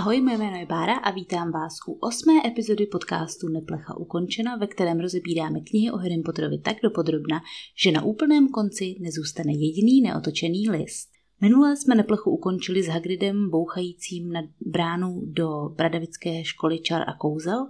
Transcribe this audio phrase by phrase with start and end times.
[0.00, 4.66] Ahoj, moje jméno je Bára a vítám vás u osmé epizody podcastu Neplecha ukončena, ve
[4.66, 7.40] kterém rozebíráme knihy o Harry Potterovi tak dopodrobna,
[7.84, 11.08] že na úplném konci nezůstane jediný neotočený list.
[11.40, 17.66] Minule jsme Neplechu ukončili s Hagridem bouchajícím na bránu do Bradavické školy čar a kouzel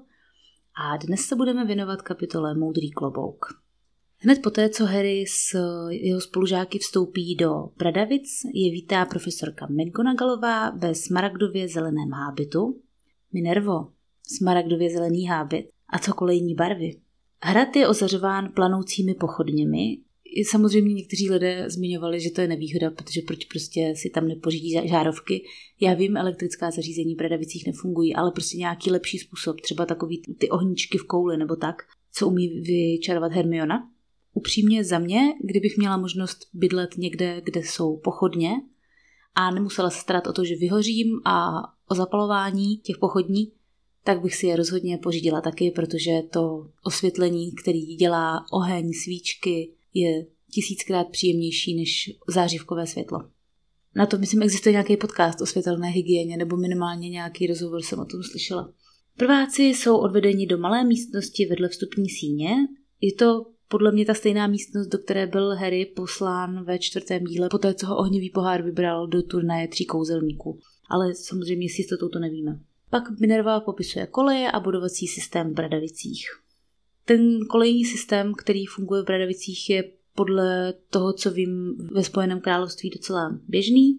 [0.85, 3.47] a dnes se budeme věnovat kapitole Moudrý klobouk.
[4.23, 5.59] Hned poté, co Harry s
[5.91, 12.81] jeho spolužáky vstoupí do Bradavic, je vítá profesorka McGonagallová ve smaragdově zeleném hábitu.
[13.33, 13.89] Minervo,
[14.37, 16.97] smaragdově zelený hábit a co kolejní barvy.
[17.43, 19.99] Hrad je ozařován planoucími pochodněmi.
[20.51, 25.45] Samozřejmě někteří lidé zmiňovali, že to je nevýhoda, protože proč prostě si tam nepořídí žárovky.
[25.81, 30.49] Já vím, elektrická zařízení v Bradavicích nefungují, ale prostě nějaký lepší způsob, třeba takový ty
[30.49, 31.77] ohníčky v kouli nebo tak,
[32.13, 33.91] co umí vyčarovat Hermiona.
[34.35, 38.51] Upřímně za mě, kdybych měla možnost bydlet někde, kde jsou pochodně
[39.35, 43.53] a nemusela se starat o to, že vyhořím a o zapalování těch pochodní,
[44.05, 50.27] tak bych si je rozhodně pořídila taky, protože to osvětlení, který dělá oheň, svíčky, je
[50.51, 53.19] tisíckrát příjemnější než zářivkové světlo.
[53.95, 58.05] Na to, myslím, existuje nějaký podcast o světelné hygieně, nebo minimálně nějaký rozhovor jsem o
[58.05, 58.73] tom slyšela.
[59.17, 62.51] Prváci jsou odvedeni do malé místnosti vedle vstupní síně.
[63.01, 67.49] Je to podle mě ta stejná místnost, do které byl Harry poslán ve čtvrtém díle,
[67.49, 70.59] poté co ho ohnivý pohár vybral do turnaje tří kouzelníků.
[70.89, 72.61] Ale samozřejmě s jistotou to nevíme.
[72.91, 76.27] Pak Minerva popisuje koleje a budovací systém v Bradavicích.
[77.05, 79.85] Ten kolejní systém, který funguje v Bradavicích, je
[80.15, 83.99] podle toho, co vím, ve Spojeném království docela běžný.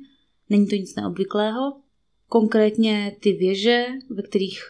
[0.49, 1.77] Není to nic neobvyklého.
[2.27, 4.61] Konkrétně ty věže, ve kterých,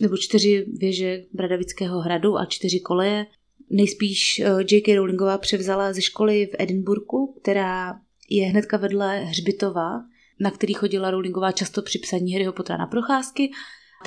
[0.00, 3.26] nebo čtyři věže Bradavického hradu a čtyři koleje,
[3.70, 4.96] Nejspíš eh, J.K.
[4.96, 10.04] Rowlingová převzala ze školy v Edinburgu, která je hnedka vedle hřbitova,
[10.40, 13.50] na který chodila Rowlingová často při psaní Harryho Pottera na procházky.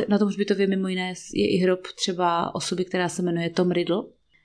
[0.08, 4.04] Na tom hřbitově mimo jiné je i hrob třeba osoby, která se jmenuje Tom Riddle.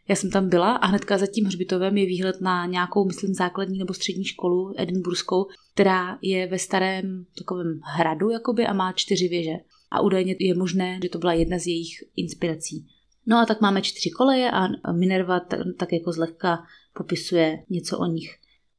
[0.09, 3.79] Já jsem tam byla a hnedka za tím hřbitovem je výhled na nějakou, myslím, základní
[3.79, 9.55] nebo střední školu edinburskou, která je ve starém takovém hradu jakoby a má čtyři věže.
[9.91, 12.87] A údajně je možné, že to byla jedna z jejich inspirací.
[13.31, 16.63] No a tak máme čtyři koleje a Minerva tak, tak jako zlehka
[16.95, 18.31] popisuje něco o nich.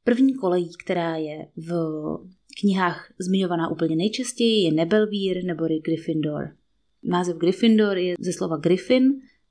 [0.04, 1.72] První kolejí, která je v
[2.60, 6.56] knihách zmiňovaná úplně nejčastěji, je Nebelvír nebo Gryffindor.
[7.02, 9.04] Název Gryffindor je ze slova Griffin,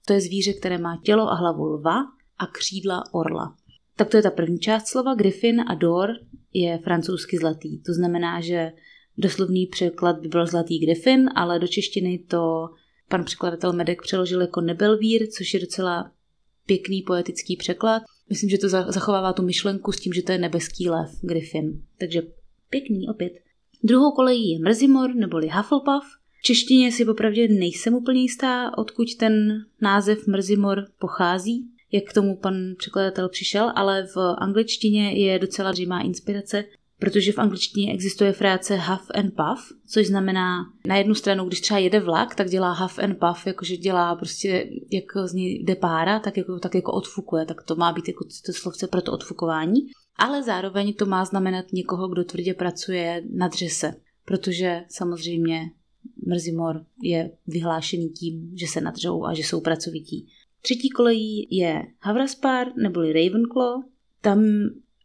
[0.07, 1.95] to je zvíře, které má tělo a hlavu lva
[2.37, 3.55] a křídla orla.
[3.95, 5.15] Tak to je ta první část slova.
[5.15, 6.09] Griffin a Dor
[6.53, 7.79] je francouzsky zlatý.
[7.79, 8.71] To znamená, že
[9.17, 12.69] doslovný překlad by byl zlatý Griffin, ale do češtiny to
[13.09, 16.11] pan překladatel Medek přeložil jako nebelvír, což je docela
[16.65, 18.03] pěkný poetický překlad.
[18.29, 21.81] Myslím, že to zachovává tu myšlenku s tím, že to je nebeský lev, Griffin.
[21.97, 22.21] Takže
[22.69, 23.33] pěkný opět.
[23.83, 26.05] Druhou kolejí je Mrzimor neboli Hufflepuff.
[26.39, 32.37] V češtině si popravdě nejsem úplně jistá, odkud ten název Mrzimor pochází, jak k tomu
[32.37, 36.63] pan překladatel přišel, ale v angličtině je docela zřejmá inspirace
[36.99, 41.77] protože v angličtině existuje fráze huff and puff, což znamená na jednu stranu, když třeba
[41.77, 46.19] jede vlak, tak dělá huff and puff, jakože dělá prostě, jak z něj jde pára,
[46.19, 49.79] tak jako, tak jako odfukuje, tak to má být jako to slovce pro to odfukování.
[50.15, 53.95] Ale zároveň to má znamenat někoho, kdo tvrdě pracuje na dřese,
[54.25, 55.71] protože samozřejmě
[56.27, 60.27] Mrzimor je vyhlášený tím, že se nadřou a že jsou pracovití.
[60.61, 63.81] Třetí kolejí je Havraspar neboli Ravenclaw.
[64.21, 64.43] Tam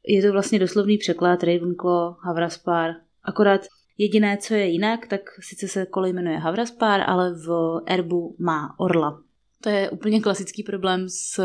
[0.06, 2.90] je to vlastně doslovný překlad Ravenclaw, Havraspar,
[3.22, 3.60] akorát
[3.98, 9.22] jediné, co je jinak, tak sice se kolej jmenuje Havraspar, ale v erbu má orla.
[9.60, 11.40] To je úplně klasický problém s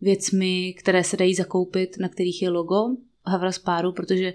[0.00, 4.34] věcmi, které se dají zakoupit, na kterých je logo Havrasparu, protože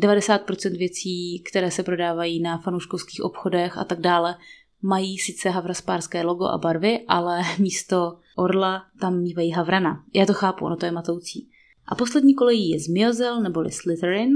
[0.00, 4.36] 90% věcí, které se prodávají na fanouškovských obchodech a tak dále,
[4.82, 10.04] mají sice havraspárské logo a barvy, ale místo orla tam mývají havrana.
[10.14, 11.50] Já to chápu, ono to je matoucí.
[11.88, 14.30] A poslední kolejí je Zmiozel neboli Slytherin.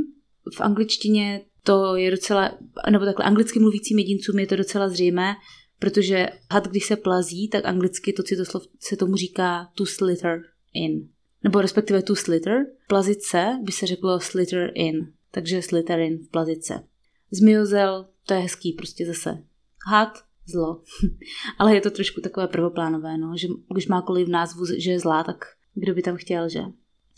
[0.56, 2.58] V angličtině to je docela,
[2.90, 5.34] nebo takhle anglicky mluvícím jedincům je to docela zřejmé,
[5.78, 10.42] protože had, když se plazí, tak anglicky to citoslov se tomu říká to slither
[10.74, 11.08] in.
[11.44, 12.66] Nebo respektive to slither.
[12.88, 15.12] Plazit se by se řeklo slither in.
[15.30, 16.84] Takže Slytherin v plazice.
[17.30, 19.44] Zmiozel, to je hezký, prostě zase.
[19.86, 20.82] Had, zlo.
[21.58, 25.00] Ale je to trošku takové prvoplánové, no, že když má kolej v názvu, že je
[25.00, 25.44] zlá, tak
[25.74, 26.60] kdo by tam chtěl, že?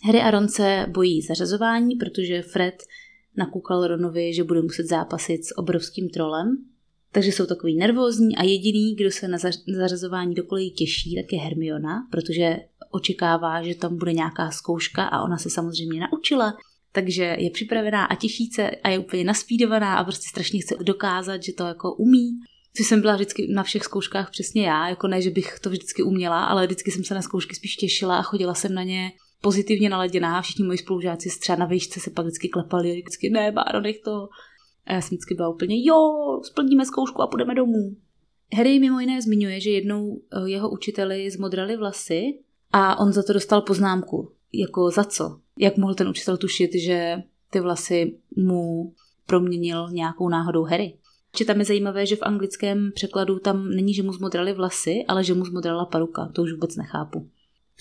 [0.06, 2.75] Harry a Ron se bojí zařazování, protože Fred
[3.37, 6.56] nakukal Ronovi, že bude muset zápasit s obrovským trolem.
[7.12, 9.38] Takže jsou takový nervózní a jediný, kdo se na
[9.76, 12.56] zařazování do kolejí těší, tak je Hermiona, protože
[12.90, 16.54] očekává, že tam bude nějaká zkouška a ona se samozřejmě naučila
[16.93, 21.43] takže je připravená a těší se a je úplně naspídovaná a prostě strašně chce dokázat,
[21.43, 22.31] že to jako umí.
[22.76, 26.02] Což jsem byla vždycky na všech zkouškách přesně já, jako ne, že bych to vždycky
[26.02, 29.12] uměla, ale vždycky jsem se na zkoušky spíš těšila a chodila jsem na ně
[29.43, 30.43] pozitivně naladěná.
[30.43, 34.29] Všichni moji spolužáci třeba na výšce se pak vždycky klepali, vždycky ne, Báro, nech to.
[34.87, 35.97] A já jsem vždycky byla úplně, jo,
[36.43, 37.97] splníme zkoušku a půjdeme domů.
[38.56, 42.39] Harry mimo jiné zmiňuje, že jednou eh, jeho učiteli zmodrali vlasy
[42.73, 44.33] a on za to dostal poznámku.
[44.53, 45.41] Jako za co?
[45.59, 47.17] Jak mohl ten učitel tušit, že
[47.50, 48.93] ty vlasy mu
[49.27, 50.99] proměnil nějakou náhodou Harry?
[51.38, 55.25] Že tam je zajímavé, že v anglickém překladu tam není, že mu zmodrali vlasy, ale
[55.25, 56.31] že mu zmodrala paruka.
[56.33, 57.29] To už vůbec nechápu.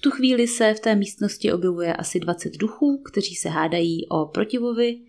[0.01, 4.25] V tu chvíli se v té místnosti objevuje asi 20 duchů, kteří se hádají o
[4.25, 5.01] protivovi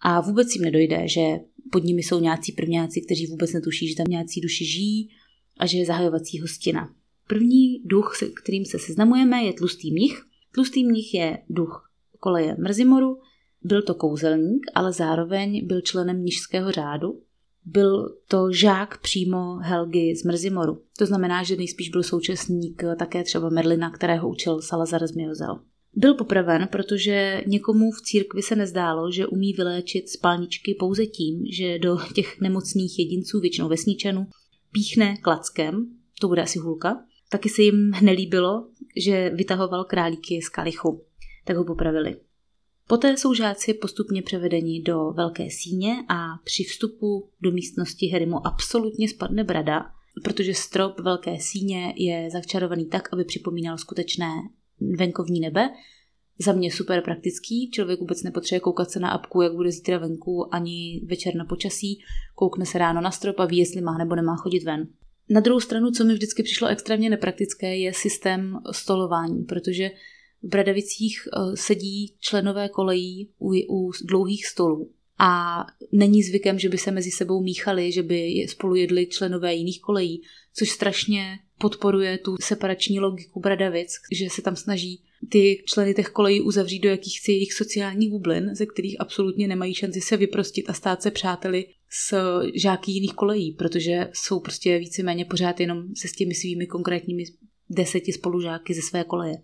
[0.00, 1.20] a vůbec jim nedojde, že
[1.72, 5.10] pod nimi jsou nějací prvňáci, kteří vůbec netuší, že tam nějací duši žijí
[5.58, 6.94] a že je zahajovací hostina.
[7.26, 10.22] První duch, se kterým se seznamujeme, je tlustý mnich.
[10.54, 11.90] Tlustý mnich je duch
[12.20, 13.18] koleje Mrzimoru,
[13.62, 17.22] byl to kouzelník, ale zároveň byl členem mnižského řádu.
[17.72, 20.82] Byl to žák přímo Helgy z Mrzimoru.
[20.98, 25.60] To znamená, že nejspíš byl současník také třeba Merlina, kterého učil Salazar z Miozel.
[25.94, 31.78] Byl popraven, protože někomu v církvi se nezdálo, že umí vyléčit spalničky pouze tím, že
[31.78, 34.26] do těch nemocných jedinců, většinou vesničanů,
[34.72, 35.86] píchne klackem,
[36.20, 37.04] to bude asi hůlka.
[37.30, 41.04] Taky se jim nelíbilo, že vytahoval králíky z kalichu,
[41.44, 42.16] tak ho popravili.
[42.88, 49.08] Poté jsou žáci postupně převedeni do velké síně a při vstupu do místnosti Harrymu absolutně
[49.08, 49.86] spadne brada,
[50.24, 54.28] protože strop velké síně je začarovaný tak, aby připomínal skutečné
[54.98, 55.68] venkovní nebe.
[56.38, 60.54] Za mě super praktický, člověk vůbec nepotřebuje koukat se na apku, jak bude zítra venku,
[60.54, 61.98] ani večer na počasí,
[62.34, 64.88] koukne se ráno na strop a ví, jestli má nebo nemá chodit ven.
[65.30, 69.90] Na druhou stranu, co mi vždycky přišlo extrémně nepraktické, je systém stolování, protože
[70.42, 74.90] v Bradavicích eh, sedí členové kolejí u, u dlouhých stolů.
[75.20, 79.80] A není zvykem, že by se mezi sebou míchali, že by spolu jedli členové jiných
[79.80, 80.22] kolejí,
[80.54, 86.40] což strašně podporuje tu separační logiku Bradavic, že se tam snaží ty členy těch kolejí
[86.40, 91.02] uzavřít do jakýchsi jejich sociálních bublin, ze kterých absolutně nemají šanci se vyprostit a stát
[91.02, 92.16] se přáteli s
[92.54, 97.24] žáky jiných kolejí, protože jsou prostě víceméně pořád jenom se s těmi svými konkrétními
[97.70, 99.34] deseti spolužáky ze své koleje.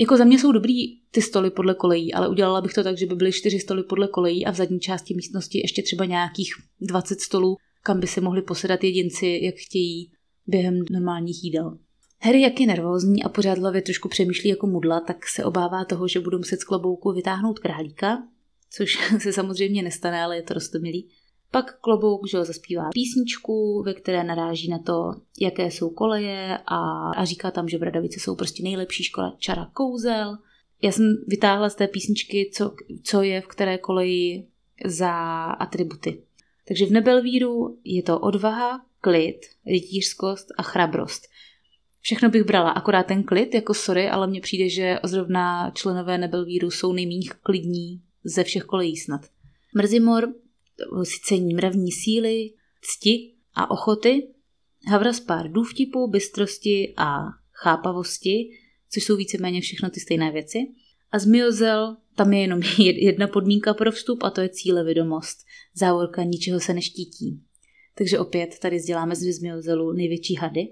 [0.00, 0.74] Jako za mě jsou dobrý
[1.10, 4.08] ty stoly podle kolejí, ale udělala bych to tak, že by byly čtyři stoly podle
[4.08, 8.42] kolejí a v zadní části místnosti ještě třeba nějakých 20 stolů, kam by se mohli
[8.42, 10.10] posedat jedinci, jak chtějí,
[10.46, 11.78] během normálních jídel.
[12.22, 16.08] Harry, jak je nervózní a pořád hlavě trošku přemýšlí jako mudla, tak se obává toho,
[16.08, 18.22] že budou muset z klobouku vytáhnout králíka,
[18.70, 21.08] což se samozřejmě nestane, ale je to rostomilý.
[21.52, 27.24] Pak klobouk že zaspívá písničku, ve které naráží na to, jaké jsou koleje a, a
[27.24, 30.38] říká tam, že Bradavice jsou prostě nejlepší škola čara kouzel.
[30.82, 34.46] Já jsem vytáhla z té písničky, co, co je v které koleji
[34.84, 35.12] za
[35.44, 36.22] atributy.
[36.68, 41.28] Takže v Nebelvíru je to odvaha, klid, rytířskost a chrabrost.
[42.00, 46.70] Všechno bych brala, akorát ten klid, jako sorry, ale mně přijde, že zrovna členové Nebelvíru
[46.70, 49.20] jsou nejméně klidní ze všech kolejí snad.
[49.74, 50.34] Mrzimor
[51.02, 52.50] si cení mravní síly,
[52.82, 54.28] cti a ochoty,
[54.88, 58.50] Havraspár důvtipu, bystrosti a chápavosti,
[58.90, 60.58] což jsou víceméně všechno ty stejné věci.
[61.12, 65.38] A Zmiozel, tam je jenom jedna podmínka pro vstup a to je cílevědomost.
[65.74, 67.42] Závorka ničeho se neštítí.
[67.94, 70.68] Takže opět tady vzděláme z Zmiozelu největší hady.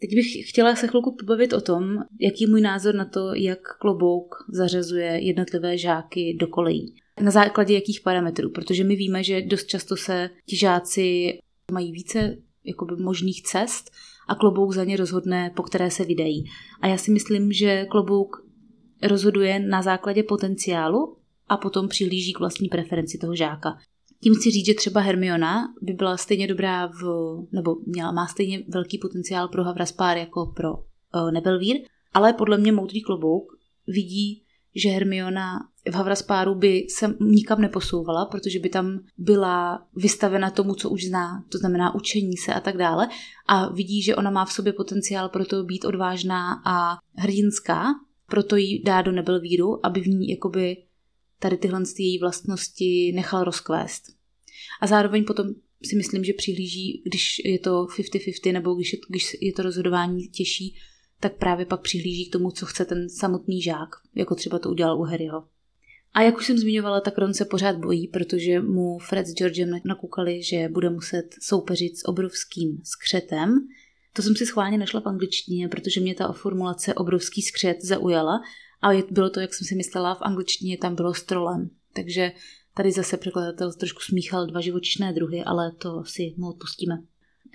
[0.00, 3.58] Teď bych chtěla se chvilku pobavit o tom, jaký je můj názor na to, jak
[3.80, 6.94] klobouk zařazuje jednotlivé žáky do kolejí.
[7.20, 11.38] Na základě jakých parametrů, protože my víme, že dost často se ti žáci
[11.72, 13.90] mají více jakoby možných cest
[14.28, 16.44] a klobouk za ně rozhodne, po které se vydají.
[16.80, 18.46] A já si myslím, že klobouk
[19.02, 21.16] rozhoduje na základě potenciálu
[21.48, 23.78] a potom přihlíží k vlastní preferenci toho žáka.
[24.22, 27.02] Tím chci říct, že třeba Hermiona by byla stejně dobrá v,
[27.52, 31.76] nebo měla, má stejně velký potenciál pro Havraspár jako pro uh, Nebelvír,
[32.14, 33.44] ale podle mě moudrý klobouk
[33.86, 34.42] vidí,
[34.76, 35.58] že Hermiona
[35.90, 41.44] v Havraspáru by se nikam neposouvala, protože by tam byla vystavena tomu, co už zná,
[41.48, 43.08] to znamená učení se a tak dále.
[43.46, 47.84] A vidí, že ona má v sobě potenciál pro to být odvážná a hrdinská,
[48.26, 50.76] proto jí dá do Nebelvíru, aby v ní jakoby
[51.38, 54.02] tady tyhle její vlastnosti nechal rozkvést.
[54.80, 55.46] A zároveň potom
[55.84, 60.28] si myslím, že přihlíží, když je to 50-50 nebo když je, když je to rozhodování
[60.28, 60.74] těžší,
[61.20, 64.98] tak právě pak přihlíží k tomu, co chce ten samotný žák, jako třeba to udělal
[65.00, 65.44] u Harryho.
[66.14, 69.80] A jak už jsem zmiňovala, tak Ron se pořád bojí, protože mu Fred s Georgem
[69.84, 73.58] nakukali, že bude muset soupeřit s obrovským skřetem.
[74.12, 78.40] To jsem si schválně našla v angličtině, protože mě ta formulace obrovský skřet zaujala
[78.82, 81.70] a bylo to, jak jsem si myslela, v angličtině tam bylo s trolem.
[81.94, 82.32] Takže
[82.74, 86.98] tady zase překladatel trošku smíchal dva živočišné druhy, ale to si mu odpustíme.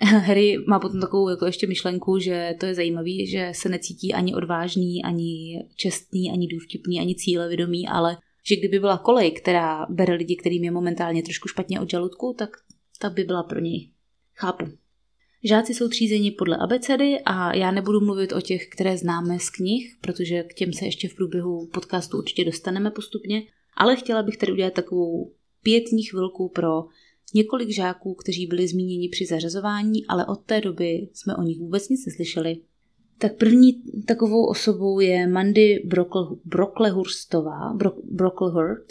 [0.00, 4.34] Harry má potom takovou jako ještě myšlenku, že to je zajímavý, že se necítí ani
[4.34, 10.36] odvážný, ani čestný, ani důvtipný, ani cílevědomý, ale že kdyby byla kolej, která bere lidi,
[10.36, 12.50] kterým je momentálně trošku špatně od žaludku, tak
[12.98, 13.90] ta by byla pro něj.
[14.34, 14.64] Chápu.
[15.44, 19.96] Žáci jsou třízeni podle abecedy a já nebudu mluvit o těch, které známe z knih,
[20.00, 23.42] protože k těm se ještě v průběhu podcastu určitě dostaneme postupně,
[23.76, 25.32] ale chtěla bych tady udělat takovou
[25.62, 26.84] pětní chvilku pro
[27.34, 31.88] několik žáků, kteří byli zmíněni při zařazování, ale od té doby jsme o nich vůbec
[31.88, 32.56] nic neslyšeli.
[33.18, 38.86] Tak první takovou osobou je Mandy Brokl, Broklehurstová, Brok, Broklehurt,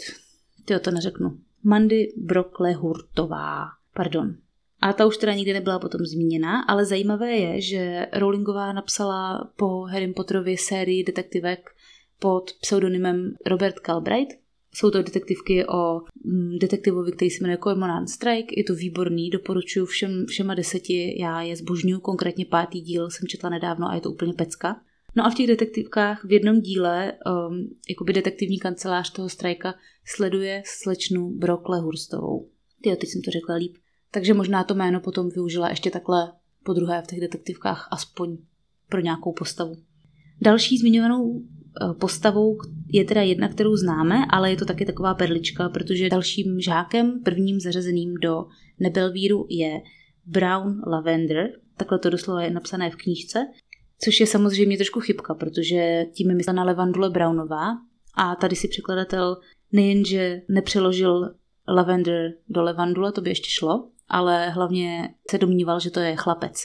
[0.64, 4.34] tyjo, to neřeknu, Mandy Broklehurtová, pardon.
[4.80, 9.80] A ta už teda nikdy nebyla potom zmíněna, ale zajímavé je, že Rowlingová napsala po
[9.80, 11.70] Harry Potterovi sérii detektivek
[12.18, 14.41] pod pseudonymem Robert Calbright
[14.74, 18.54] jsou to detektivky o mm, detektivovi, který se jmenuje Cormoran Strike.
[18.56, 23.50] Je to výborný, doporučuji všem, všema deseti, já je zbožňuju, konkrétně pátý díl jsem četla
[23.50, 24.80] nedávno a je to úplně pecka.
[25.16, 29.74] No a v těch detektivkách v jednom díle um, jakoby detektivní kancelář toho Strajka
[30.04, 32.48] sleduje slečnu Brokle Hurstovou.
[32.86, 33.76] Jo, teď jsem to řekla líp.
[34.10, 36.32] Takže možná to jméno potom využila ještě takhle
[36.64, 38.38] po druhé v těch detektivkách aspoň
[38.88, 39.76] pro nějakou postavu.
[40.40, 41.42] Další zmiňovanou
[42.00, 42.58] postavou
[42.92, 47.60] je teda jedna, kterou známe, ale je to taky taková perlička, protože dalším žákem, prvním
[47.60, 48.44] zařazeným do
[48.80, 49.80] Nebelvíru je
[50.26, 53.38] Brown Lavender, takhle to doslova je napsané v knížce,
[54.04, 57.66] což je samozřejmě trošku chybka, protože tím je myslela Levandule Brownová
[58.14, 59.36] a tady si překladatel
[59.72, 61.34] nejenže nepřeložil
[61.68, 66.64] Lavender do Levandule, to by ještě šlo, ale hlavně se domníval, že to je chlapec.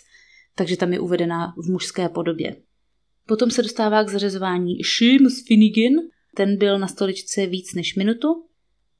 [0.55, 2.55] Takže tam je uvedena v mužské podobě.
[3.27, 5.93] Potom se dostává k zařazování Seamus Finnegan.
[6.35, 8.43] Ten byl na stoličce víc než minutu,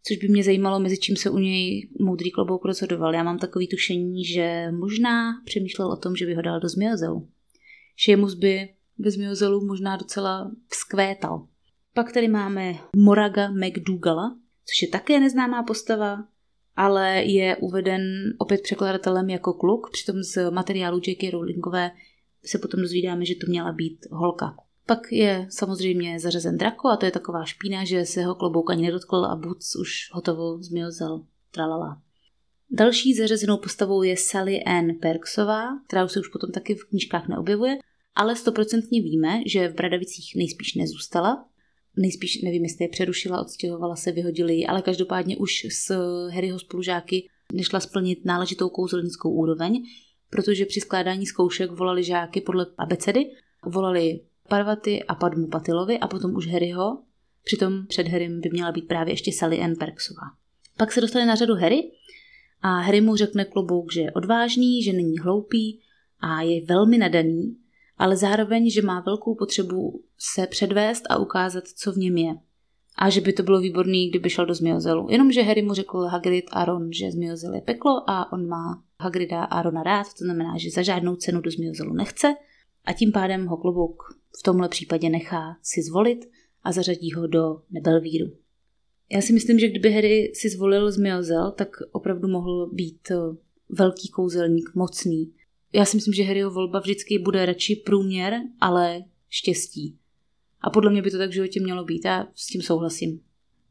[0.04, 3.16] což by mě zajímalo, mezi čím se u něj moudrý klobouk rozhodoval.
[3.16, 7.28] Já mám takový tušení, že možná přemýšlel o tom, že by ho dal do zmiozelu.
[8.06, 11.48] Seamus by ve zmiozelu možná docela vzkvétal.
[11.94, 16.24] Pak tady máme Moraga McDougala, což je také neznámá postava,
[16.76, 18.02] ale je uveden
[18.38, 21.32] opět překladatelem jako kluk, přitom z materiálu J.K.
[21.32, 21.92] Rowlingové
[22.48, 24.56] se potom dozvídáme, že to měla být holka.
[24.86, 28.84] Pak je samozřejmě zařazen Drako a to je taková špína, že se ho klobouk ani
[28.84, 31.26] nedotkl a Boots už hotovo zmiozel.
[31.52, 32.02] Tralala.
[32.72, 37.28] Další zařazenou postavou je Sally Ann Perksová, která už se už potom taky v knížkách
[37.28, 37.78] neobjevuje,
[38.16, 41.46] ale stoprocentně víme, že v Bradavicích nejspíš nezůstala.
[41.98, 45.92] Nejspíš, nevím, jestli je přerušila, odstěhovala se, vyhodili ji, ale každopádně už s
[46.30, 49.84] Harryho spolužáky nešla splnit náležitou kouzelnickou úroveň,
[50.30, 53.32] protože při skládání zkoušek volali žáky podle abecedy,
[53.66, 54.20] volali
[54.50, 57.04] Parvaty a Padmu Patilovi a potom už Harryho,
[57.44, 60.22] přitom před Harrym by měla být právě ještě Sally Ann Perksová.
[60.78, 61.92] Pak se dostane na řadu Harry
[62.62, 65.80] a Harry mu řekne klobouk, že je odvážný, že není hloupý
[66.20, 67.58] a je velmi nadaný,
[67.98, 72.34] ale zároveň, že má velkou potřebu se předvést a ukázat, co v něm je
[72.98, 75.08] a že by to bylo výborný, kdyby šel do Zmiozelu.
[75.10, 79.44] Jenomže Harry mu řekl Hagrid a Ron, že Zmiozel je peklo a on má Hagrida
[79.44, 82.36] a Rona rád, to znamená, že za žádnou cenu do Zmiozelu nechce
[82.86, 84.04] a tím pádem ho klobouk
[84.40, 86.30] v tomhle případě nechá si zvolit
[86.64, 88.32] a zařadí ho do Nebelvíru.
[89.12, 93.16] Já si myslím, že kdyby Harry si zvolil Zmiozel, tak opravdu mohl být eh,
[93.70, 95.34] velký kouzelník, mocný.
[95.74, 99.98] Já si myslím, že Harryho volba vždycky bude radši průměr, ale štěstí.
[100.62, 102.06] A podle mě by to tak v životě mělo být.
[102.06, 103.22] Já s tím souhlasím.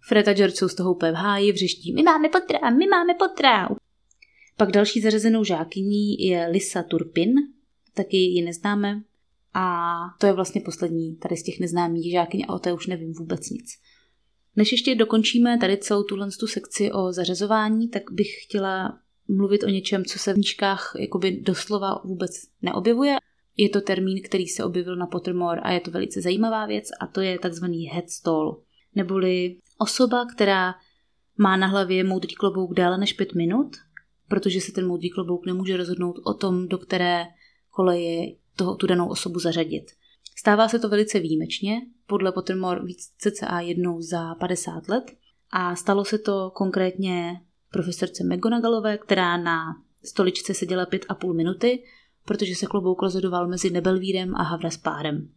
[0.08, 1.92] Fred a George jsou z toho úplně v háji, vřeští.
[1.92, 3.68] My máme potra, my máme potra.
[4.56, 7.34] Pak další zařazenou žákyní je Lisa Turpin,
[7.94, 9.02] taky ji neznáme.
[9.54, 13.12] A to je vlastně poslední tady z těch neznámých žákyň a o té už nevím
[13.12, 13.66] vůbec nic.
[14.56, 19.68] Než ještě dokončíme tady celou tuhle tu sekci o zařazování, tak bych chtěla mluvit o
[19.68, 22.30] něčem, co se v knížkách jakoby doslova vůbec
[22.62, 23.16] neobjevuje
[23.56, 27.06] je to termín, který se objevil na Pottermore a je to velice zajímavá věc a
[27.06, 28.62] to je takzvaný headstall,
[28.94, 30.74] neboli osoba, která
[31.38, 33.76] má na hlavě moudrý klobouk déle než pět minut,
[34.28, 37.24] protože se ten moudrý klobouk nemůže rozhodnout o tom, do které
[37.70, 39.84] koleje toho, tu danou osobu zařadit.
[40.38, 45.04] Stává se to velice výjimečně, podle Pottermore víc cca jednou za 50 let
[45.50, 47.40] a stalo se to konkrétně
[47.72, 49.58] profesorce McGonagallové, která na
[50.04, 51.82] stoličce seděla pět a půl minuty
[52.26, 55.28] protože se klobouk rozhodoval mezi Nebelvírem a Havraspárem.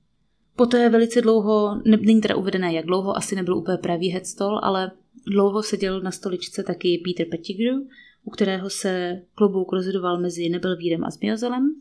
[0.55, 4.91] Poté velice dlouho, ne, není teda uvedené, jak dlouho, asi nebyl úplně pravý headstall, ale
[5.27, 7.75] dlouho seděl na stoličce taky Peter Pettigrew,
[8.23, 11.75] u kterého se klobouk rozhodoval mezi Nebelvírem a Zmiozelem.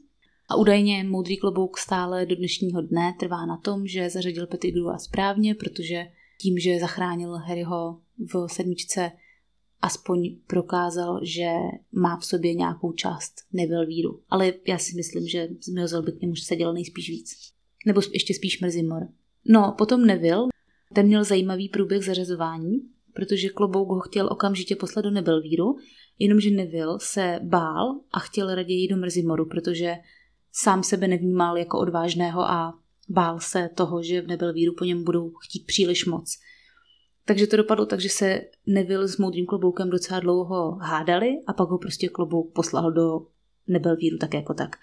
[0.49, 5.55] A údajně moudrý klobouk stále do dnešního dne trvá na tom, že zařadil Pettigrewa správně,
[5.55, 6.07] protože
[6.41, 8.01] tím, že zachránil Harryho
[8.35, 9.11] v sedmičce,
[9.83, 11.49] aspoň prokázal, že
[11.93, 13.35] má v sobě nějakou část
[13.87, 14.23] víru.
[14.31, 17.53] Ale já si myslím, že Zmiozel by k němu seděl nejspíš víc.
[17.87, 19.09] Nebo ještě spíš Mrzimor.
[19.45, 20.49] No, potom Neville,
[20.95, 22.81] ten měl zajímavý průběh zařazování,
[23.15, 25.77] protože klobouk ho chtěl okamžitě poslat do Nebelvíru,
[26.19, 29.95] jenomže Neville se bál a chtěl raději do Mrzimoru, protože
[30.53, 35.31] sám sebe nevnímal jako odvážného a bál se toho, že v Nebelvíru po něm budou
[35.31, 36.39] chtít příliš moc.
[37.29, 41.69] Takže to dopadlo tak, že se Neville s moudrým kloboukem docela dlouho hádali a pak
[41.69, 43.27] ho prostě klobouk poslal do
[43.67, 44.77] Nebelvíru tak jako tak.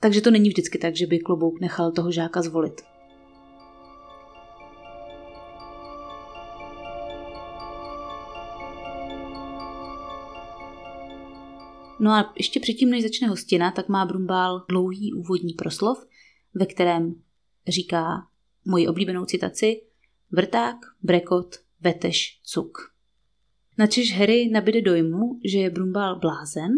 [0.00, 2.80] Takže to není vždycky tak, že by klobouk nechal toho žáka zvolit.
[12.00, 16.06] No a ještě předtím, než začne hostina, tak má Brumbál dlouhý úvodní proslov,
[16.54, 17.22] ve kterém
[17.68, 18.26] říká
[18.64, 19.82] moji oblíbenou citaci
[20.30, 22.78] Vrták, brekot, veteš, cuk.
[23.78, 26.72] Načež Harry nabide dojmu, že je Brumbál blázen,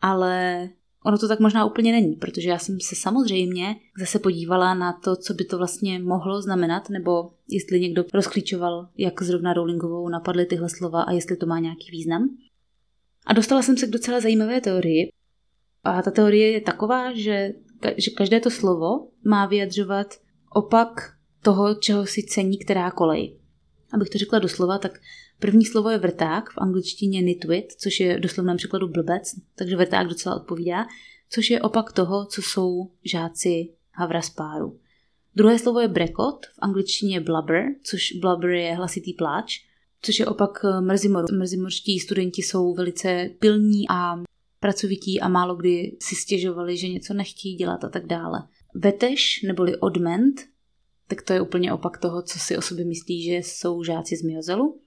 [0.00, 0.68] ale
[1.04, 5.16] ono to tak možná úplně není, protože já jsem se samozřejmě zase podívala na to,
[5.16, 10.68] co by to vlastně mohlo znamenat, nebo jestli někdo rozklíčoval, jak zrovna Rowlingovou napadly tyhle
[10.68, 12.36] slova a jestli to má nějaký význam.
[13.26, 15.12] A dostala jsem se k docela zajímavé teorii.
[15.84, 17.52] A ta teorie je taková, že,
[17.96, 20.06] že každé to slovo má vyjadřovat
[20.54, 23.38] opak toho, čeho si cení která kolej.
[23.92, 25.00] Abych to řekla doslova, tak
[25.38, 29.22] první slovo je vrták, v angličtině nitwit, což je doslovném překladu blbec,
[29.54, 30.86] takže vrták docela odpovídá,
[31.30, 34.78] což je opak toho, co jsou žáci Havraspáru.
[35.34, 39.58] Druhé slovo je brekot, v angličtině blubber, což blubber je hlasitý pláč,
[40.02, 41.26] což je opak eh, mrzimoru.
[41.38, 44.22] Mrzimorští studenti jsou velice pilní a
[44.60, 48.42] pracovití a málo kdy si stěžovali, že něco nechtějí dělat a tak dále.
[48.74, 50.40] Veteš neboli odment,
[51.14, 54.22] tak to je úplně opak toho, co si o sobě myslí, že jsou žáci z
[54.22, 54.80] Miozelu.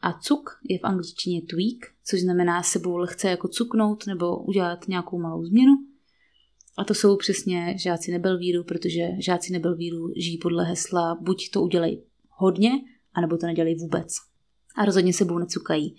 [0.00, 5.18] A cuk je v angličtině tweak, což znamená sebou lehce jako cuknout nebo udělat nějakou
[5.18, 5.72] malou změnu.
[6.78, 12.02] A to jsou přesně žáci nebelvíru, protože žáci nebelvíru žijí podle hesla buď to udělej
[12.28, 12.70] hodně,
[13.14, 14.08] anebo to nedělej vůbec
[14.76, 15.96] a rozhodně sebou necukají.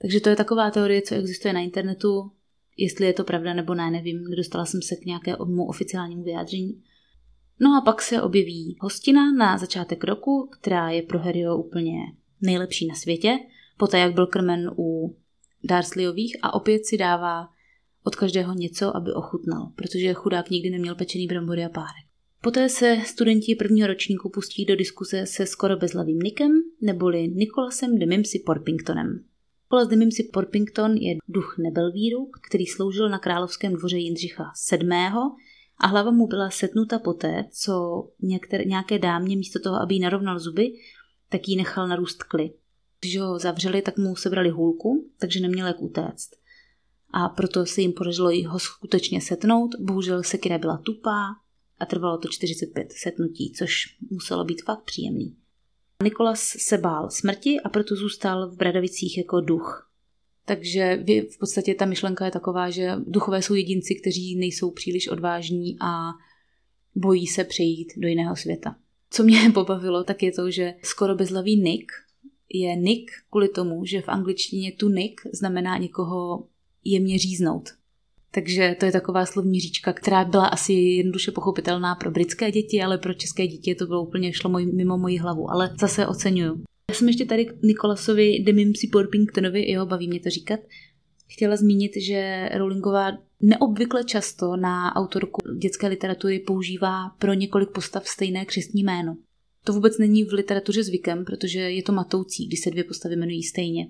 [0.00, 2.30] Takže to je taková teorie, co existuje na internetu.
[2.76, 4.24] Jestli je to pravda nebo ne, nevím.
[4.24, 6.82] Nedostala jsem se k nějakému oficiálnímu vyjádření.
[7.60, 11.94] No a pak se objeví hostina na začátek roku, která je pro Harryho úplně
[12.40, 13.38] nejlepší na světě,
[13.76, 15.16] poté jak byl krmen u
[15.64, 17.48] Dursleyových a opět si dává
[18.04, 22.10] od každého něco, aby ochutnal, protože chudák nikdy neměl pečený brambory a párek.
[22.42, 28.06] Poté se studenti prvního ročníku pustí do diskuse se skoro bezlavým Nikem, neboli Nikolasem de
[28.06, 29.24] Mimsy Porpingtonem.
[29.64, 34.88] Nikolas de Mimsy Porpington je duch Nebelvíru, který sloužil na královském dvoře Jindřicha VII.
[35.80, 40.38] A hlava mu byla setnuta poté, co některé, nějaké dámě místo toho, aby jí narovnal
[40.38, 40.72] zuby,
[41.28, 42.52] tak jí nechal narůst kly.
[43.00, 46.30] Když ho zavřeli, tak mu sebrali hůlku, takže neměl jak utéct.
[47.12, 51.26] A proto se jim podařilo ho skutečně setnout, bohužel sekira byla tupá,
[51.80, 55.36] a trvalo to 45 setnutí, což muselo být fakt příjemný.
[56.02, 59.89] Nikolas se bál smrti a proto zůstal v Bradavicích jako duch.
[60.50, 65.76] Takže v podstatě ta myšlenka je taková, že duchové jsou jedinci, kteří nejsou příliš odvážní
[65.80, 66.10] a
[66.94, 68.76] bojí se přejít do jiného světa.
[69.10, 71.92] Co mě pobavilo, tak je to, že skoro bezlavý Nick
[72.48, 76.46] je Nick kvůli tomu, že v angličtině tu Nick znamená někoho
[76.84, 77.68] jemně říznout.
[78.30, 82.98] Takže to je taková slovní říčka, která byla asi jednoduše pochopitelná pro britské děti, ale
[82.98, 85.50] pro české děti to bylo úplně šlo mimo moji hlavu.
[85.50, 86.62] Ale zase oceňuju.
[86.90, 90.60] Já jsem ještě tady Nikolasovi Demimsi Porpingtonovi, jeho baví mě to říkat,
[91.28, 98.44] chtěla zmínit, že Rowlingová neobvykle často na autorku dětské literatury používá pro několik postav stejné
[98.44, 99.16] křestní jméno.
[99.64, 103.42] To vůbec není v literatuře zvykem, protože je to matoucí, když se dvě postavy jmenují
[103.42, 103.86] stejně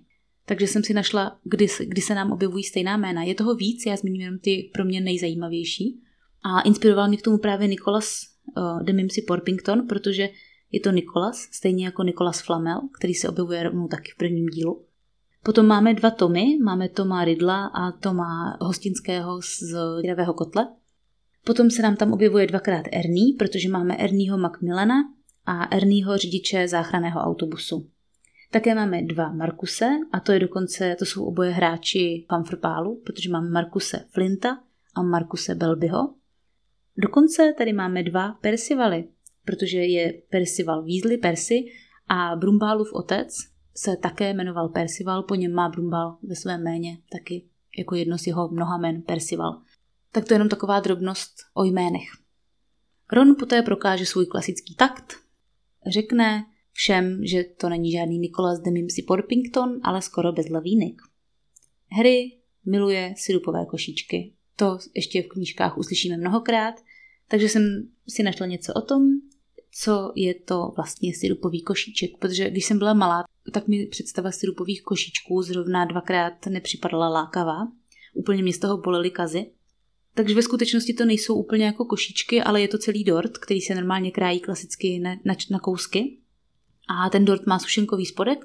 [0.51, 3.23] takže jsem si našla, kdy, kdy se nám objevují stejná jména.
[3.23, 6.01] Je toho víc, já zmíním jenom ty pro mě nejzajímavější.
[6.45, 8.21] A inspiroval mě k tomu právě Nicholas
[8.57, 10.29] uh, de Mimsy Porpington, protože
[10.73, 14.85] je to Nikolas, stejně jako Nikolas Flamel, který se objevuje rovnou taky v prvním dílu.
[15.43, 20.69] Potom máme dva Tomy, máme Toma Rydla a Toma Hostinského z Dravého kotle.
[21.45, 24.95] Potom se nám tam objevuje dvakrát Ernie, protože máme Ernieho Macmillana
[25.47, 27.89] a Ernieho řidiče záchranného autobusu.
[28.51, 33.51] Také máme dva Markuse a to je dokonce, to jsou oboje hráči Pamfrpálu, protože máme
[33.51, 34.59] Markuse Flinta
[34.95, 36.15] a Markuse Belbyho.
[36.97, 39.09] Dokonce tady máme dva Persivaly,
[39.51, 41.65] protože je Persival Weasley, Percy
[42.09, 43.29] a Brumbálův otec
[43.77, 47.45] se také jmenoval Persival, po něm má Brumbál ve svém jméně taky
[47.79, 49.63] jako jedno z jeho mnoha jmen Persival.
[50.13, 52.09] Tak to je jenom taková drobnost o jménech.
[53.13, 55.15] Ron poté prokáže svůj klasický takt,
[55.87, 61.03] řekne, všem, že to není žádný Nicholas de Mimsy Porpington, ale skoro bezhlavý Nick.
[61.97, 62.33] Harry
[62.67, 64.33] miluje sirupové košíčky.
[64.57, 66.75] To ještě v knížkách uslyšíme mnohokrát,
[67.29, 69.03] takže jsem si našla něco o tom,
[69.73, 74.83] co je to vlastně syrupový košíček, protože když jsem byla malá, tak mi představa syrupových
[74.83, 77.69] košíčků zrovna dvakrát nepřipadala lákavá.
[78.15, 79.51] Úplně mě z toho bolely kazy.
[80.15, 83.75] Takže ve skutečnosti to nejsou úplně jako košíčky, ale je to celý dort, který se
[83.75, 86.19] normálně krájí klasicky na, na, na kousky.
[86.89, 88.39] A ten dort má sušenkový spodek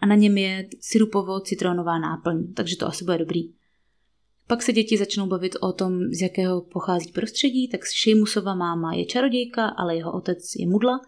[0.00, 3.57] a na něm je syrupovo-citronová náplň, takže to asi bude dobrý.
[4.48, 9.04] Pak se děti začnou bavit o tom, z jakého pochází prostředí, tak Šejmusova máma je
[9.04, 11.00] čarodějka, ale jeho otec je mudla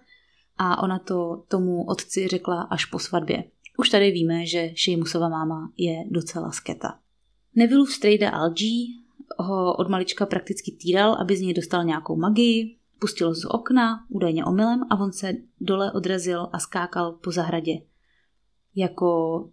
[0.59, 3.45] a ona to tomu otci řekla až po svatbě.
[3.79, 6.99] Už tady víme, že Šejmusova máma je docela sketa.
[7.55, 8.87] Nevillův strejda Algie
[9.39, 14.45] ho od malička prakticky týral, aby z něj dostal nějakou magii, pustil z okna, údajně
[14.45, 17.73] omylem, a on se dole odrazil a skákal po zahradě.
[18.75, 19.09] Jako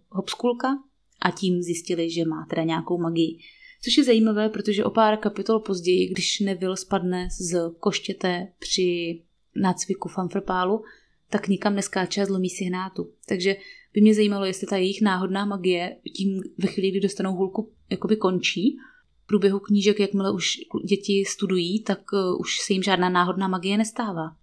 [0.08, 0.68] hopskulka
[1.22, 3.38] a tím zjistili, že má teda nějakou magii.
[3.84, 9.20] Což je zajímavé, protože o pár kapitol později, když Neville spadne z koštěte při
[9.56, 10.84] nácviku fanfrpálu,
[11.30, 13.12] tak nikam neskáče a zlomí si hnátu.
[13.28, 13.56] Takže
[13.94, 18.16] by mě zajímalo, jestli ta jejich náhodná magie tím ve chvíli, kdy dostanou hulku, jakoby
[18.16, 18.76] končí.
[19.24, 20.56] V průběhu knížek, jakmile už
[20.88, 24.36] děti studují, tak uh, už se jim žádná náhodná magie nestává.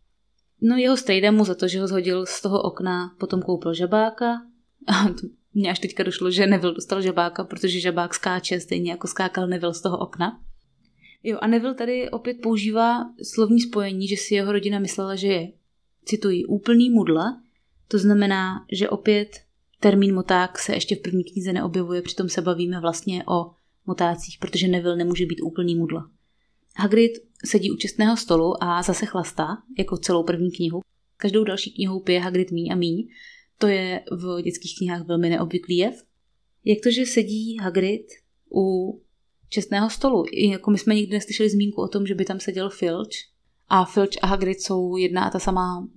[0.61, 4.41] No jeho strejda mu za to, že ho zhodil z toho okna, potom koupil žabáka.
[5.57, 9.73] Mně až teďka došlo, že Neville dostal žabáka, protože žabák skáče stejně jako skákal Neville
[9.73, 10.41] z toho okna.
[11.23, 15.51] Jo, a Neville tady opět používá slovní spojení, že si jeho rodina myslela, že je,
[16.05, 17.41] cituji, úplný mudla.
[17.87, 19.29] To znamená, že opět
[19.79, 23.51] termín moták se ještě v první knize neobjevuje, přitom se bavíme vlastně o
[23.85, 26.09] motácích, protože Neville nemůže být úplný mudla.
[26.77, 27.11] Hagrid
[27.45, 30.81] sedí u čestného stolu a zase chlastá, jako celou první knihu.
[31.17, 33.07] Každou další knihou pije Hagrid míň a míň,
[33.57, 36.03] to je v dětských knihách velmi neobvyklý jev.
[36.65, 38.05] Jak to, že sedí Hagrid
[38.55, 39.01] u
[39.49, 40.23] čestného stolu?
[40.51, 43.09] Jako my jsme nikdy neslyšeli zmínku o tom, že by tam seděl Filch.
[43.67, 45.87] A Filch a Hagrid jsou jedna a ta samá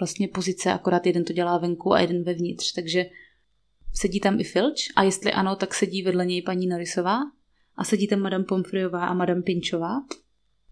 [0.00, 2.72] vlastně pozice, akorát jeden to dělá venku a jeden vevnitř.
[2.72, 3.06] Takže
[3.94, 7.18] sedí tam i Filch a jestli ano, tak sedí vedle něj paní Norrisová
[7.76, 9.94] a sedí tam Madame Pomfreyová a Madame Pinchová.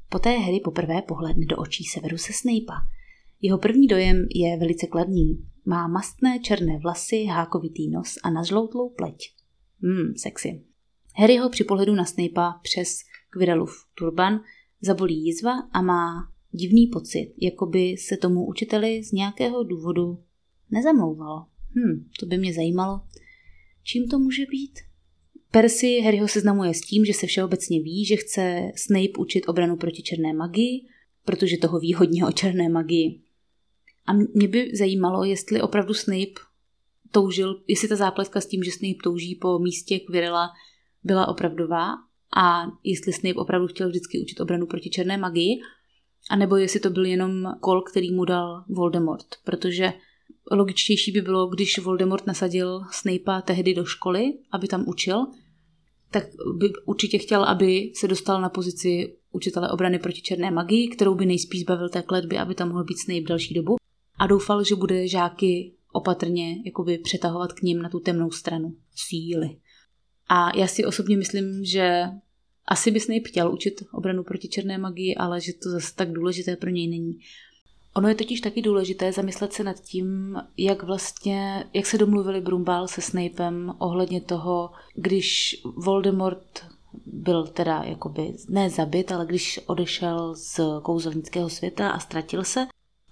[0.09, 2.98] Poté Harry poprvé pohledne do očí Severu se Snape'a.
[3.43, 5.45] Jeho první dojem je velice kladný.
[5.65, 9.35] Má mastné černé vlasy, hákovitý nos a nazloutlou pleť.
[9.83, 10.65] Hmm, sexy.
[11.17, 12.99] Harryho při pohledu na Snape'a přes
[13.31, 14.41] Quirrellův turban
[14.81, 20.23] zabolí jizva a má divný pocit, jako by se tomu učiteli z nějakého důvodu
[20.71, 21.47] nezamlouvalo.
[21.75, 23.01] Hm, to by mě zajímalo.
[23.83, 24.79] Čím to může být?
[25.51, 30.03] Percy Harryho seznamuje s tím, že se všeobecně ví, že chce Snape učit obranu proti
[30.03, 30.87] černé magii,
[31.25, 33.23] protože toho ví hodně o černé magii.
[34.09, 36.41] A mě by zajímalo, jestli opravdu Snape
[37.13, 40.49] toužil, jestli ta zápletka s tím, že Snape touží po místě Quirrella
[41.05, 41.95] byla opravdová
[42.37, 45.61] a jestli Snape opravdu chtěl vždycky učit obranu proti černé magii,
[46.31, 49.93] anebo jestli to byl jenom kol, který mu dal Voldemort, protože
[50.51, 55.27] logičtější by bylo, když Voldemort nasadil Snape'a tehdy do školy, aby tam učil,
[56.11, 56.25] tak
[56.57, 61.27] by určitě chtěl, aby se dostal na pozici učitele obrany proti černé magii, kterou by
[61.27, 63.79] nejspíš zbavil té kletby, aby tam mohl být Snape další dobu
[64.19, 69.57] a doufal, že bude žáky opatrně jakoby přetahovat k ním na tu temnou stranu síly.
[70.29, 72.05] A já si osobně myslím, že
[72.67, 76.71] asi bys nejchtěl učit obranu proti černé magii, ale že to zase tak důležité pro
[76.71, 77.19] něj není.
[77.97, 82.89] Ono je totiž taky důležité zamyslet se nad tím, jak vlastně, jak se domluvili Brumbál
[82.89, 86.67] se Snapem ohledně toho, když Voldemort
[87.07, 92.67] byl teda jakoby ne zabit, ale když odešel z kouzelnického světa a ztratil se,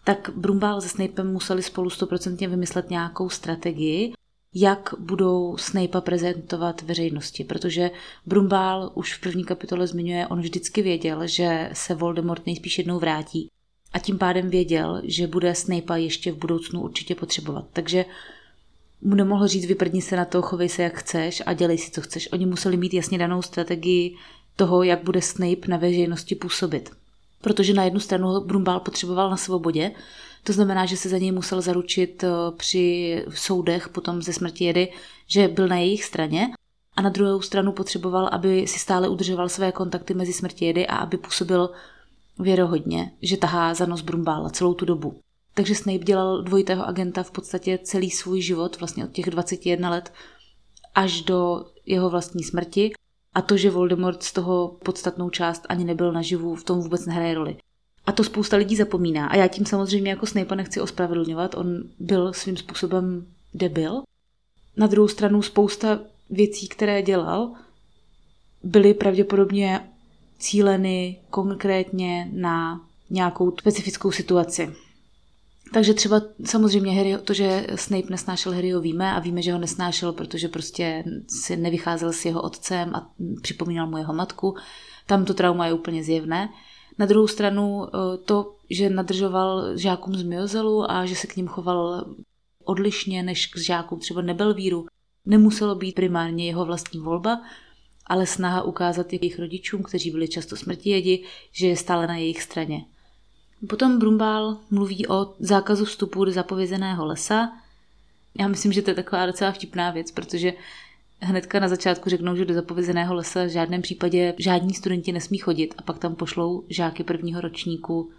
[0.07, 4.13] tak Brumbál se Snapem museli spolu stoprocentně vymyslet nějakou strategii,
[4.55, 7.91] jak budou Snape'a prezentovat veřejnosti, protože
[8.27, 13.51] Brumbál už v první kapitole zmiňuje, on vždycky věděl, že se Voldemort nejspíš jednou vrátí
[13.93, 17.65] a tím pádem věděl, že bude Snape'a ještě v budoucnu určitě potřebovat.
[17.73, 18.05] Takže
[19.03, 22.01] mu nemohl říct, vyprdni se na to, chovej se jak chceš a dělej si, co
[22.01, 22.33] chceš.
[22.33, 24.17] Oni museli mít jasně danou strategii
[24.57, 26.91] toho, jak bude Snape na veřejnosti působit
[27.47, 29.93] protože na jednu stranu Brumbál potřeboval na svobodě,
[30.43, 34.93] to znamená, že se za něj musel zaručit eh, při soudech potom ze smrti jedy,
[35.27, 36.49] že byl na jejich straně
[36.97, 40.97] a na druhou stranu potřeboval, aby si stále udržoval své kontakty mezi smrti jedy a
[40.97, 41.71] aby působil
[42.39, 45.21] věrohodně, že tahá za nos Brumbála celou tu dobu.
[45.55, 50.13] Takže Snape dělal dvojitého agenta v podstatě celý svůj život, vlastně od těch 21 let
[50.95, 52.93] až do jeho vlastní smrti
[53.37, 57.35] a to, že Voldemort z toho podstatnou část ani nebyl naživu, v tom vůbec nehraje
[57.35, 57.57] roli.
[58.07, 59.27] A to spousta lidí zapomíná.
[59.27, 64.03] A já tím samozřejmě jako Snape nechci ospravedlňovat, on byl svým způsobem debil.
[64.77, 67.53] Na druhou stranu spousta věcí, které dělal,
[68.63, 69.81] byly pravděpodobně
[70.39, 74.73] cíleny konkrétně na nějakou specifickou situaci.
[75.73, 80.13] Takže třeba samozřejmě Harry, to, že Snape nesnášel Harryho víme a víme, že ho nesnášel,
[80.13, 81.05] protože prostě
[81.43, 83.11] si nevycházel s jeho otcem a
[83.43, 84.57] připomínal mu jeho matku.
[85.07, 86.49] Tam to trauma je úplně zjevné.
[86.99, 91.49] Na druhou stranu eh, to, že nadržoval žákům z Miozelu a že se k ním
[91.49, 92.07] choval
[92.65, 94.87] odlišně než k žákům třeba Nebelvíru,
[95.27, 97.41] nemuselo být primárně jeho vlastní volba,
[98.07, 102.85] ale snaha ukázat jejich rodičům, kteří byli často smrtivědi, že je stále na jejich straně.
[103.69, 107.53] Potom Brumbál mluví o zákazu vstupu do zapovězeného lesa.
[108.39, 110.53] Já myslím, že to je taková docela vtipná věc, protože
[111.21, 115.75] hnedka na začátku řeknou, že do zapovězeného lesa v žádném případě žádní studenti nesmí chodit
[115.79, 118.11] a pak tam pošlou žáky prvního ročníku,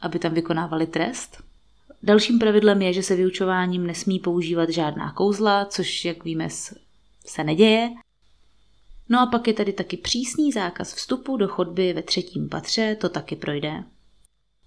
[0.00, 1.42] aby tam vykonávali trest.
[2.02, 6.48] Dalším pravidlem je, že se vyučováním nesmí používat žádná kouzla, což, jak víme,
[7.26, 7.90] se neděje.
[9.08, 13.08] No a pak je tady taky přísný zákaz vstupu do chodby ve třetím patře, to
[13.08, 13.84] taky projde.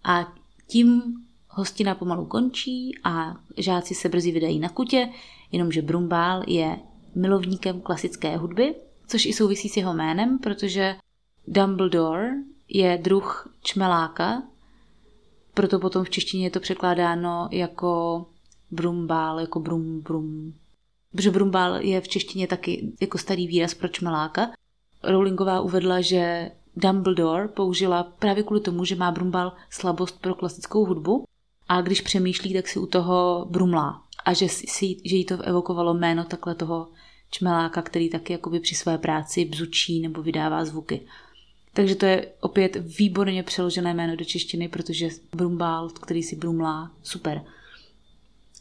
[0.03, 0.33] A
[0.67, 1.01] tím
[1.49, 5.09] hostina pomalu končí a žáci se brzy vydají na kutě,
[5.51, 6.79] jenomže Brumbál je
[7.15, 8.75] milovníkem klasické hudby,
[9.07, 10.95] což i souvisí s jeho jménem, protože
[11.47, 12.29] Dumbledore
[12.69, 14.43] je druh čmeláka,
[15.53, 18.25] proto potom v češtině je to překládáno jako
[18.71, 20.53] brumbál, jako brum brum.
[21.11, 24.51] Protože brumbál je v češtině taky jako starý výraz pro čmeláka.
[25.03, 31.23] Rowlingová uvedla, že Dumbledore použila právě kvůli tomu, že má brumbál slabost pro klasickou hudbu
[31.67, 34.03] a když přemýšlí, tak si u toho brumlá.
[34.25, 36.87] A že, si, že jí to evokovalo jméno takhle toho
[37.31, 41.01] čmeláka, který taky jakoby při své práci bzučí nebo vydává zvuky.
[41.73, 47.45] Takže to je opět výborně přeložené jméno do češtiny, protože Brumbál, který si brumlá, super.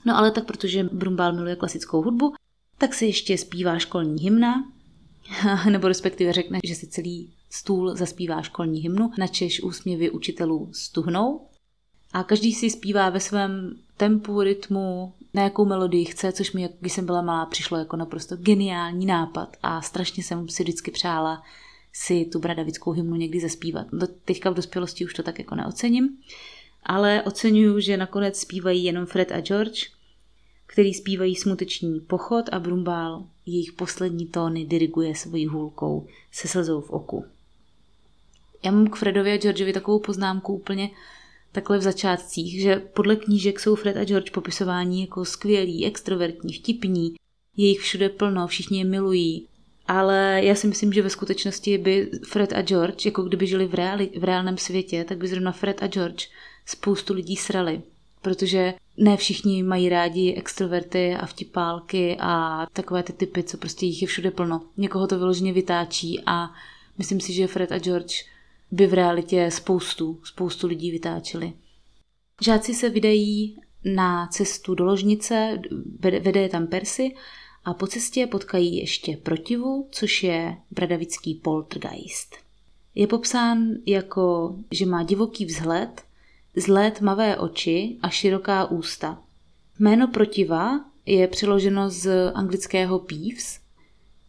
[0.05, 2.35] No ale tak protože Brumbál miluje klasickou hudbu,
[2.79, 4.73] tak se ještě zpívá školní hymna,
[5.71, 11.47] nebo respektive řekne, že si celý stůl zaspívá školní hymnu, načež úsměvy učitelů stuhnou.
[12.13, 16.93] A každý si zpívá ve svém tempu, rytmu, na jakou melodii chce, což mi, když
[16.93, 21.43] jsem byla malá, přišlo jako naprosto geniální nápad a strašně jsem si vždycky přála
[21.93, 23.87] si tu bradavickou hymnu někdy zaspívat.
[23.93, 26.19] Do, teďka v dospělosti už to tak jako neocením,
[26.83, 29.89] ale oceňuju, že nakonec zpívají jenom Fred a George,
[30.67, 36.91] který zpívají smuteční pochod a Brumbál jejich poslední tóny diriguje svojí hůlkou se slzou v
[36.91, 37.25] oku.
[38.63, 40.91] Já mám k Fredovi a Georgeovi takovou poznámku úplně
[41.53, 47.15] takhle v začátcích, že podle knížek jsou Fred a George popisování jako skvělí, extrovertní, vtipní,
[47.57, 49.47] je jich všude plno, všichni je milují,
[49.87, 53.75] ale já si myslím, že ve skutečnosti by Fred a George, jako kdyby žili v,
[53.75, 56.29] reali, v reálném světě, tak by zrovna Fred a George
[56.67, 57.83] spoustu lidí srali.
[58.23, 64.03] Protože ne všichni mají rádi extroverty a vtipálky a takové ty typy, co prostě jich
[64.03, 64.63] je všude plno.
[64.77, 66.51] Někoho to vyloženě vytáčí a
[66.99, 68.25] myslím si, že Fred a George
[68.71, 71.53] by v realitě spoustu, spoustu lidí vytáčeli.
[72.41, 75.59] Žáci se vydají na cestu do ložnice,
[76.01, 77.15] vede je tam Percy
[77.65, 82.37] a po cestě potkají ještě protivu, což je bradavický poltergeist.
[82.95, 86.03] Je popsán jako, že má divoký vzhled,
[86.57, 89.23] zlé tmavé oči a široká ústa.
[89.79, 93.61] Jméno protiva je přeloženo z anglického peeves.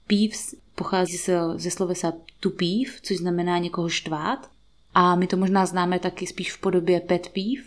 [0.07, 1.17] Peeves pochází
[1.55, 2.13] ze slovesa
[2.49, 4.49] peeve, což znamená někoho štvát.
[4.93, 7.63] A my to možná známe taky spíš v podobě pet peeve,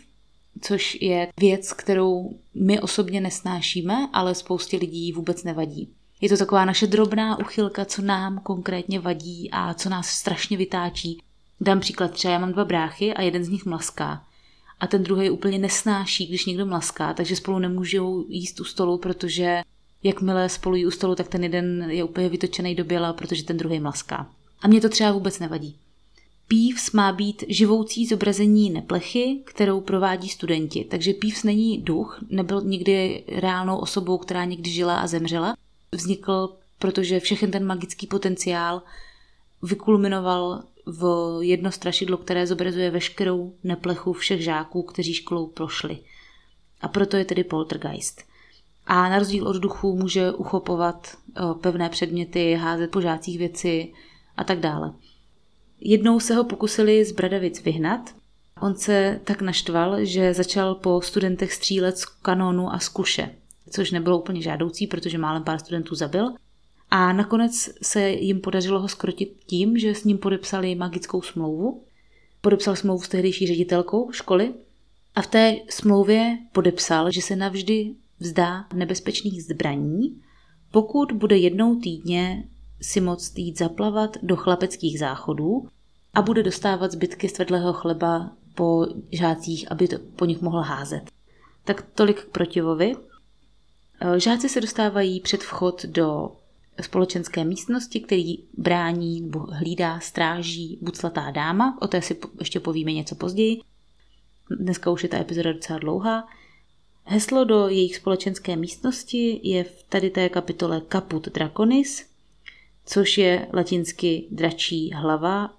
[0.60, 5.88] což je věc, kterou my osobně nesnášíme, ale spoustě lidí vůbec nevadí.
[6.20, 11.22] Je to taková naše drobná uchylka, co nám konkrétně vadí a co nás strašně vytáčí.
[11.60, 14.24] Dám příklad, třeba já mám dva bráchy a jeden z nich mlaská.
[14.80, 19.62] A ten druhý úplně nesnáší, když někdo mlaská, takže spolu nemůžou jíst u stolu, protože
[20.02, 23.56] jakmile spolu jí u stolu, tak ten jeden je úplně vytočený do běla, protože ten
[23.56, 24.30] druhý mlaská.
[24.64, 25.76] A mě to třeba vůbec nevadí.
[26.48, 30.84] Pívs má být živoucí zobrazení neplechy, kterou provádí studenti.
[30.90, 35.56] Takže Pívs není duch, nebyl nikdy reálnou osobou, která někdy žila a zemřela.
[35.92, 38.82] Vznikl, protože všechen ten magický potenciál
[39.62, 45.98] vykulminoval v jedno strašidlo, které zobrazuje veškerou neplechu všech žáků, kteří školou prošli.
[46.80, 48.22] A proto je tedy poltergeist.
[48.86, 53.92] A na rozdíl od duchů může uchopovat eh, pevné předměty, házet po žácích věci
[54.36, 54.92] a tak dále.
[55.80, 58.14] Jednou se ho pokusili z Bradavic vyhnat.
[58.60, 63.34] On se tak naštval, že začal po studentech střílet z kanónu a z kuše,
[63.70, 66.30] což nebylo úplně žádoucí, protože málem pár studentů zabil.
[66.90, 71.84] A nakonec se jim podařilo ho skrotit tím, že s ním podepsali magickou smlouvu,
[72.40, 74.54] podepsal smlouvu s tehdejší ředitelkou školy
[75.14, 80.20] a v té smlouvě podepsal, že se navždy vzdá nebezpečných zbraní,
[80.70, 82.44] pokud bude jednou týdně
[82.84, 85.68] si moct jít zaplavat do chlapeckých záchodů
[86.14, 91.10] a bude dostávat zbytky svedlého chleba po žácích, aby to po nich mohl házet.
[91.64, 92.96] Tak tolik k protivovi.
[94.16, 96.36] Žáci se dostávají před vchod do
[96.80, 101.78] společenské místnosti, který brání nebo hlídá, stráží buclatá dáma.
[101.82, 103.60] O té si ještě povíme něco později.
[104.60, 106.28] Dneska už je ta epizoda docela dlouhá.
[107.04, 112.13] Heslo do jejich společenské místnosti je v tady té kapitole Caput Draconis,
[112.86, 115.50] což je latinsky dračí hlava,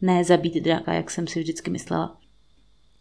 [0.00, 2.16] ne zabít draka, jak jsem si vždycky myslela.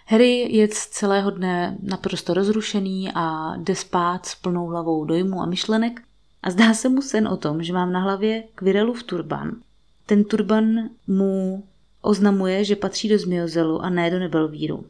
[0.06, 5.46] Harry je z celého dne naprosto rozrušený a jde spát s plnou hlavou dojmu a
[5.46, 6.02] myšlenek
[6.44, 9.56] a zdá se mu sen o tom, že mám na hlavě Quirrellův turban.
[10.06, 10.66] Ten turban
[11.08, 11.64] mu
[12.02, 14.86] oznamuje, že patří do Zmiozelu a ne do Nebelvíru.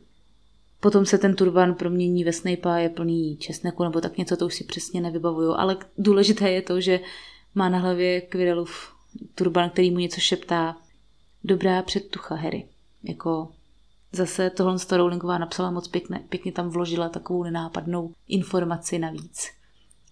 [0.80, 4.56] Potom se ten turban promění ve Snape'a, je plný česneku nebo tak něco, to už
[4.56, 7.00] si přesně nevybavuju, ale důležité je to, že
[7.56, 8.96] má na hlavě Quirrellův
[9.36, 10.78] turban, který mu něco šeptá.
[11.44, 12.68] Dobrá předtucha, Harry.
[13.04, 13.52] Jako
[14.12, 19.48] zase tohle z Rowlingová napsala moc pěkně, pěkně tam vložila takovou nenápadnou informaci navíc.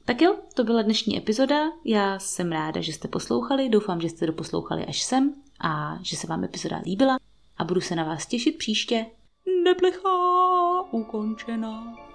[0.05, 1.71] Tak jo, to byla dnešní epizoda.
[1.85, 3.69] Já jsem ráda, že jste poslouchali.
[3.69, 7.17] Doufám, že jste doposlouchali až sem a že se vám epizoda líbila
[7.57, 9.05] a budu se na vás těšit příště.
[9.63, 10.09] Neplecha
[10.91, 12.08] ukončena.